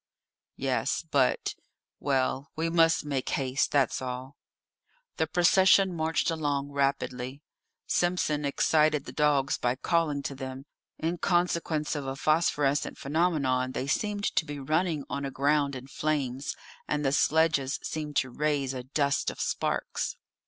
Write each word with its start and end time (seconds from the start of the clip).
"Yes; 0.55 1.03
but 1.11 1.53
well, 1.99 2.49
we 2.55 2.71
must 2.71 3.05
make 3.05 3.29
haste, 3.29 3.69
that's 3.71 4.01
all." 4.01 4.35
The 5.17 5.27
procession 5.27 5.93
marched 5.95 6.31
along 6.31 6.71
rapidly; 6.71 7.43
Simpson 7.85 8.43
excited 8.43 9.05
the 9.05 9.11
dogs 9.11 9.59
by 9.59 9.75
calling 9.75 10.23
to 10.23 10.33
them; 10.33 10.65
in 10.97 11.19
consequence 11.19 11.93
of 11.95 12.07
a 12.07 12.15
phosphorescent 12.15 12.97
phenomenon 12.97 13.73
they 13.73 13.85
seemed 13.85 14.23
to 14.35 14.43
be 14.43 14.57
running 14.59 15.03
on 15.07 15.23
a 15.23 15.29
ground 15.29 15.75
in 15.75 15.85
flames, 15.85 16.55
and 16.87 17.05
the 17.05 17.11
sledges 17.11 17.79
seemed 17.83 18.15
to 18.15 18.31
raise 18.31 18.73
a 18.73 18.81
dust 18.81 19.29
of 19.29 19.39
sparks. 19.39 20.17